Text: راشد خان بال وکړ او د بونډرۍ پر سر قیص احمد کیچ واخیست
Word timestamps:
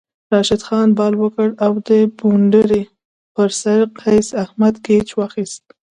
راشد 0.31 0.61
خان 0.67 0.89
بال 0.97 1.13
وکړ 1.17 1.47
او 1.65 1.73
د 1.87 1.89
بونډرۍ 2.17 2.83
پر 3.33 3.49
سر 3.61 3.79
قیص 3.99 4.27
احمد 4.43 4.75
کیچ 4.85 5.07
واخیست 5.19 5.63